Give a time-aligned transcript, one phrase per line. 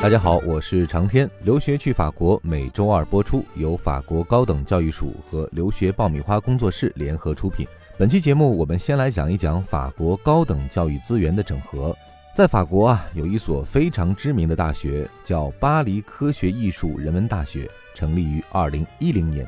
[0.00, 1.28] 大家好，我是长天。
[1.42, 7.66] 留学去法国每周二播出，由法国高等教育署和留学爆米花工作室联合出品。
[7.98, 11.94] 本期节目，我们先来讲一讲法国高等教育资源的整合。
[12.32, 19.44] 在法国啊，有一所非常知名的大学，叫巴黎科学艺术人文大学，成立于二零一零年。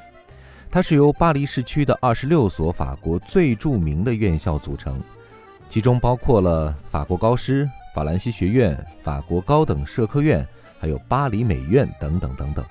[0.68, 5.00] 它是由巴黎市区的二十六所法国最著名的院校组成，
[5.68, 7.70] 其中包括了法国高师。
[7.94, 10.46] 法兰西学院、法国高等社科院，
[10.78, 12.64] 还有巴黎美院等等等等。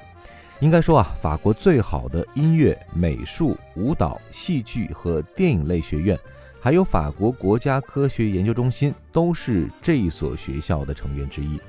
[0.59, 6.17] 应该说啊，法国最好的音乐、美术、舞蹈、戏剧和电影类学院，
[6.61, 11.59] 还有法国国家科学研究中心，都是这一所学校的成员之一。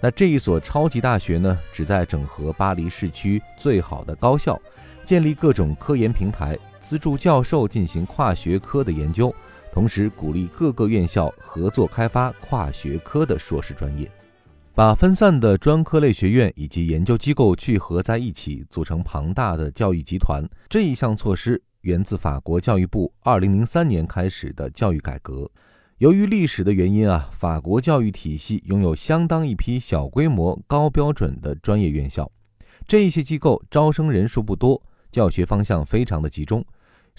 [0.00, 4.60] 那这一所超级大学呢，旨在整合巴黎市区最好的高校，
[5.04, 9.34] 建立各种科研平台，资助教授进行跨学科的研究。
[9.72, 14.10] 同时鼓励各个院校合作开发跨学科的硕士专业，
[14.74, 20.44] 把分散的专科类学院以及研究机构聚合在一起，组成庞大的教育集团。
[20.68, 25.50] 这一项措施源自法国教育部2003年开始的教育改革。
[25.98, 32.30] 由于历史的原因啊，法国教育体系拥有相当一批小规模、高标准的专业院校。
[32.86, 34.80] 这些机构招生人数不多，
[35.10, 36.64] 教学方向非常的集中。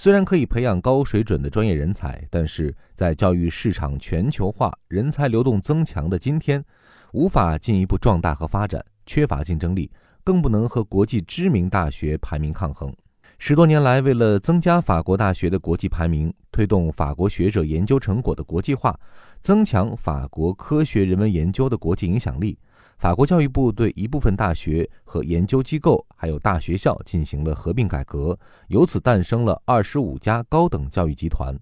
[0.02, 6.64] 虽然可以培养高水准的专业人才，但是在教育市场全球化、人才流动增强的今天，
[7.12, 9.92] 无法进一步壮大和发展，缺乏竞争力，
[10.24, 12.96] 更不能和国际知名大学排名抗衡。
[13.40, 18.98] 十多年来，为了增加法国大学的国际排名，推动法国学者研究成果的国际化，
[19.42, 22.58] 增强法国科学人文研究的国际影响力。
[23.00, 31.56] 法国教育部对一部分大学和研究机构，还有大学校进行了合并改革，由此诞生了二十五家高等教育集团。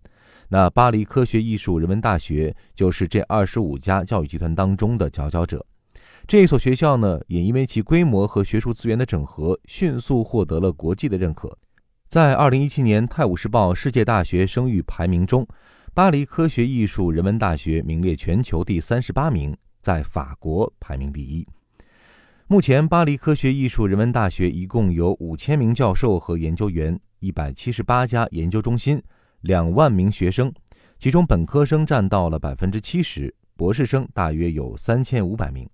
[0.49, 5.63] 那巴黎科学艺术人文大学就是这二十五家教育集团当中的佼佼者。
[6.25, 11.55] 这一所学校呢，也因为其规模和学术资源的整合，迅速获得了国际的认可。
[12.08, 15.48] 在二零一七年《泰晤士报》世界大学声誉排名中，
[15.93, 19.55] 巴黎科学艺术人文大学名列全球第三十八名。
[19.87, 21.48] 在法国排名第一。
[22.48, 29.02] 目前，巴黎科学艺术人文大学一共有五千名教授和研究员，一百七十八家研究中心，
[29.39, 30.52] 两万名学生，
[30.99, 35.65] 其中本科生占到了百分之七十，博士生大约有三千五百名。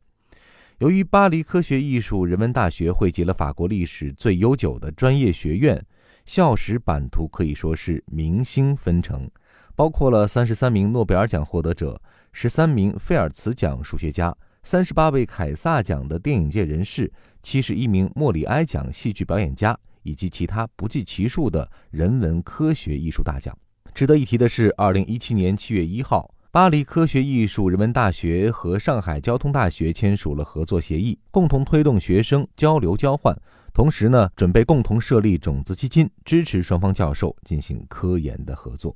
[0.77, 5.83] 由于巴黎科学艺术人文大学汇集了法国历史最悠久的专业学院，
[6.23, 9.27] 校史版图可以说是明星纷呈，
[9.75, 11.99] 包括了三十三名诺贝尔奖获得者。
[12.35, 17.09] 十三名菲尔茨奖数学家，三十八位凯撒奖的电影界人士，
[17.43, 23.55] 七十一名莫里埃奖戏剧表演家，以及其他不计其数的人文科学艺术大奖。
[23.93, 33.39] 值得一提的是，二零一七年七月一号，巴黎科学艺术人文大学和上海交通大学签署了合作协议，共同推动学生交流交换，
[33.71, 38.95] 同时呢，准备共同设立种子基金，支持双方教授进行科研的合作。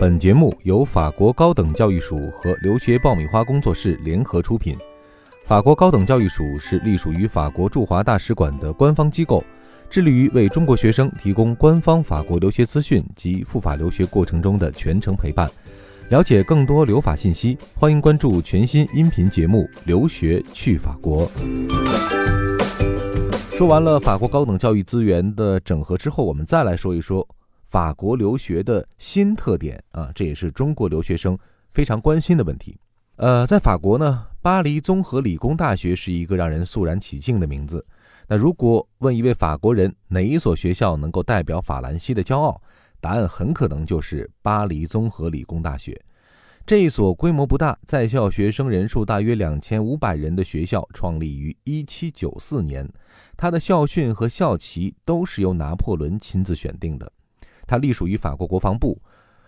[0.00, 4.74] 本节目由法国高等教育署和留学爆米花工作室联合出品。
[5.44, 9.44] 法国高等教育署是隶属于法国驻华大使馆的官方机构，
[9.90, 15.50] 致力于为中国学生提供官方法国留学资讯及赴法留学过程中的全程陪伴。
[16.08, 21.30] 了解更多留法信息，欢迎关注全新音频节目《留学去法国》。
[23.52, 27.28] 说完了法国高等教育资源的整合之后，我们再来说一说。
[27.70, 31.38] 法国留学的新特点啊，这也是中国留学生
[31.72, 32.76] 非常关心的问题。
[33.14, 37.86] 呃，在法国呢，巴黎综合理工大学是一个让人肃然起敬的名字。
[38.26, 42.60] 那如果问一位法国人哪一所学校能够代表法兰西的骄傲，
[43.00, 46.00] 答案很可能就是巴黎综合理工大学。
[46.66, 52.88] 这一所规模不大、在校学生人数大约两千五百人的学校，创立于一七九四年，
[53.36, 57.10] 它的校训和校旗都是由拿破仑亲自选定的。
[57.70, 59.00] 它隶属于法国国防部，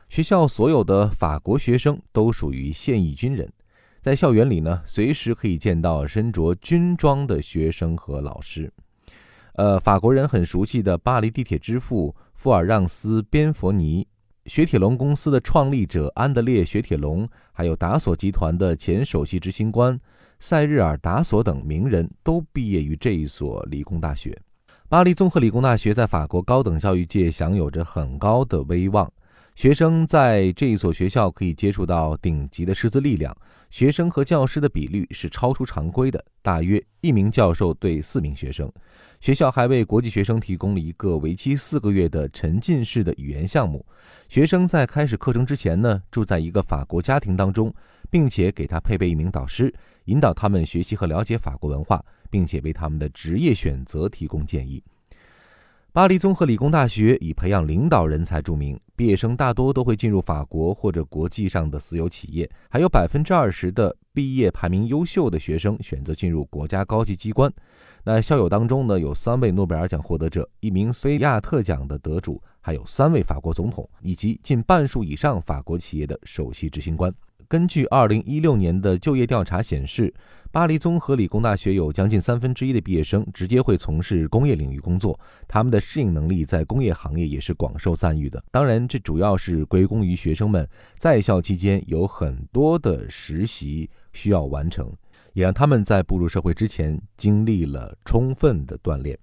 [0.09, 3.53] 学校所有的法国学生都属于现役军人，
[4.01, 8.72] 在校园里呢，随时可以见到身着军装的学生和老师。
[9.54, 14.07] 呃，法国人很熟悉的巴黎地铁之父富尔让斯·边佛尼，
[14.47, 19.98] 雪铁龙公司的创立者安德烈·雪铁龙，还有达索集团的前首席执行官
[20.39, 24.41] 塞日尔·达索等名人都毕业于这一所理工大学。
[24.92, 29.10] 巴黎综合理工大学在法国高等教育界享有着很高的威望，
[29.54, 33.34] 学生在这一所学校可以接触到顶级的师资力量，
[33.72, 38.71] 学生和教师的比率是超出常规的，大约一名教授对四名学生。
[39.19, 43.83] 学校还为国际学生提供了一个为期四个月的沉浸式的语言项目。
[44.28, 47.74] 学生在开始课程之前呢，住在一个法国家庭当中，
[48.10, 54.84] 并且给他配备一名导师，引导他们学习和了解法国文化，并且为他们的职业选择提供建议。
[55.94, 67.53] 巴黎综合理工大学以培养领导人才著名，毕业生大多都会进入法国或者国际上的私有企业，还有百分之二十的毕业排名优秀的学生选择进入国家高级机关。
[68.04, 77.12] 那校友当中呢，有三位诺贝尔奖获得者，一名菲亚特奖的得主，还有三位法国总统，以及近半数以上法国企业的首席执行官。
[77.53, 80.10] 根据二零一六年的就业调查显示，
[80.51, 88.43] 巴黎综合理工大学有将近三分之一的毕业生直接会从事工业领域工作，他们的适应能力在工业行业也是广受赞誉的。
[88.51, 90.66] 当然，这主要是归功于学生们
[90.99, 94.91] 在校期间有很多的实习需要完成，
[95.34, 99.19] 也让他们在步入社会之前经历了充分的锻炼。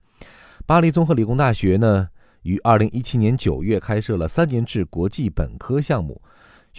[0.67, 2.07] 巴黎综合理工大学呢，
[2.43, 6.21] 于二零一七年九月开设了三年制国际本科项目。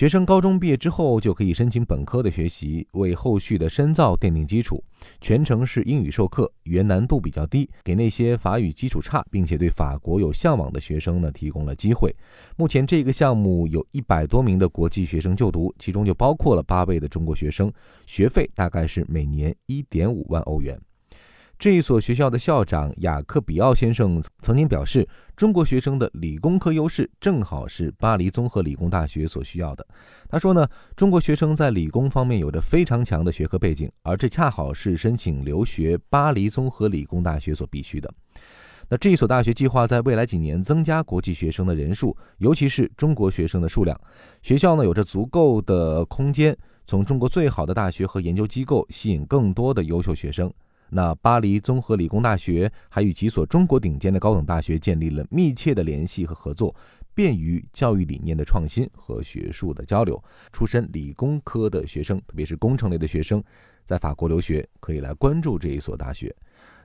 [0.00, 4.82] 学生高中毕业之后就可以申请本科的学习，为后续的深造奠定基础。
[5.20, 12.16] 全程是英语授课，语言难度比较低，给那些法语基础差并且对法国有向往的学生呢提供了机会。
[12.56, 17.70] 目前这个项目有一百多名的国际学生就读，其中就包括了八位的中国学生，
[18.06, 20.80] 学费大概是每年一点五万欧元。
[21.60, 29.86] 这一所学校的校长雅克比奥先生曾经表示，中国学生的理工科优势正好是巴黎综合理工大学所需要的。
[30.26, 30.66] 他说呢，
[30.96, 38.10] 中国学生在理工方面有着非常强的学科背景，而这恰好是申请留学巴黎综合理工大学所必须的。
[38.88, 43.94] 那这一所大学计划在未来几年增加国际学生的人数，尤其是中国学生的数量。
[44.40, 46.56] 学校呢有着足够的空间，
[46.86, 50.50] 从中国最好的大学和研究机构吸引更多的优秀学生。
[50.90, 56.74] 那巴黎综合理工大学还与几所中国顶尖的高等大学建立了密切的联系和合作，
[57.14, 60.22] 便于教育理念的创新和学术的交流。
[60.52, 63.42] 出身理工科的学生，特别是工程类的学生，
[63.84, 66.34] 在法国留学可以来关注这一所大学。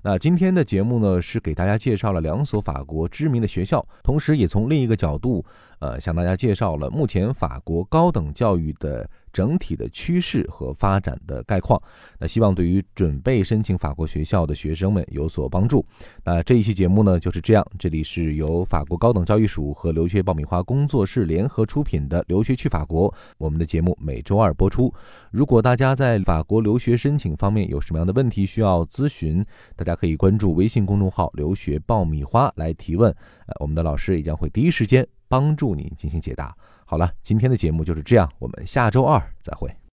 [0.04, 5.44] 那今天的节目呢，是给大家介绍了两所法国知名的学校，同时也从另一个角度，
[5.80, 9.10] 呃，向大家介绍了目前法国高等教育的。
[9.36, 11.78] 整体的趋势和发展的概况，
[12.18, 15.86] 那希望对于准备申请法国学校的学生们有所帮助。
[16.24, 24.94] 那这一期节目呢就是这样，这里是由法国高等教育署和留学爆米花工作室联合出品的《留学去法国》，我们的节目每周二播出。
[25.32, 29.46] 如果大家在法国留学申请方面有什么样的问题需要咨询，
[29.76, 33.12] 大家可以关注微信公众号“留学爆米花”来提问，
[33.48, 36.56] 呃，我们的老师也将会第一时间帮助你进行解答。
[36.88, 39.76] 好了，今天的节目就是这样，我们下周二再会。